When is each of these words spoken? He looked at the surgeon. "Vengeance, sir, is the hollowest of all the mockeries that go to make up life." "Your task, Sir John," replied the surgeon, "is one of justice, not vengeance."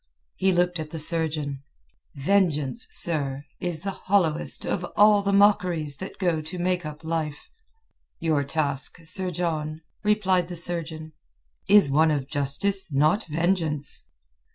He 0.35 0.51
looked 0.51 0.79
at 0.79 0.89
the 0.89 0.97
surgeon. 0.97 1.61
"Vengeance, 2.15 2.87
sir, 2.89 3.45
is 3.59 3.81
the 3.83 3.91
hollowest 3.91 4.65
of 4.65 4.83
all 4.95 5.21
the 5.21 5.31
mockeries 5.31 5.97
that 5.97 6.17
go 6.17 6.41
to 6.41 6.57
make 6.57 6.87
up 6.87 7.03
life." 7.03 7.47
"Your 8.17 8.43
task, 8.43 8.97
Sir 9.03 9.29
John," 9.29 9.81
replied 10.03 10.47
the 10.47 10.55
surgeon, 10.55 11.13
"is 11.69 11.91
one 11.91 12.09
of 12.09 12.27
justice, 12.27 12.91
not 12.91 13.25
vengeance." 13.27 14.09